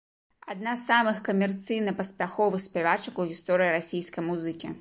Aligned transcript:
Адна 0.53 0.71
з 0.83 0.89
самых 0.91 1.19
камерцыйна 1.27 1.95
паспяховых 2.01 2.67
спявачак 2.67 3.13
у 3.25 3.29
гісторыі 3.33 3.75
расійскай 3.79 4.29
музыкі. 4.33 4.67